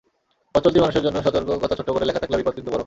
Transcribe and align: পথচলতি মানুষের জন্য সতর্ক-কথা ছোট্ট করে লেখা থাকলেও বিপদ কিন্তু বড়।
পথচলতি 0.55 0.79
মানুষের 0.79 1.03
জন্য 1.03 1.17
সতর্ক-কথা 1.23 1.75
ছোট্ট 1.75 1.89
করে 1.91 2.05
লেখা 2.05 2.21
থাকলেও 2.21 2.39
বিপদ 2.39 2.53
কিন্তু 2.55 2.71
বড়। 2.71 2.79